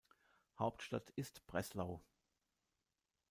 [0.57, 2.01] Hauptstadt ist Breslau.